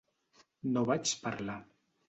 No 0.71 0.83
vaig 0.93 1.13
parlar. 1.29 1.61